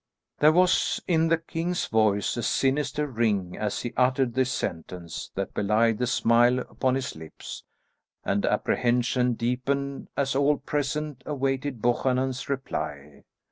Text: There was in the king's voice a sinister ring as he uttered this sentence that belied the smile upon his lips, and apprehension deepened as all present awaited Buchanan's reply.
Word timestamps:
There 0.39 0.51
was 0.51 0.99
in 1.07 1.27
the 1.27 1.37
king's 1.37 1.85
voice 1.85 2.35
a 2.35 2.41
sinister 2.41 3.05
ring 3.05 3.55
as 3.55 3.83
he 3.83 3.93
uttered 3.95 4.33
this 4.33 4.51
sentence 4.51 5.29
that 5.35 5.53
belied 5.53 5.99
the 5.99 6.07
smile 6.07 6.57
upon 6.57 6.95
his 6.95 7.15
lips, 7.15 7.63
and 8.25 8.43
apprehension 8.43 9.33
deepened 9.35 10.07
as 10.17 10.33
all 10.35 10.57
present 10.57 11.21
awaited 11.27 11.83
Buchanan's 11.83 12.49
reply. 12.49 13.25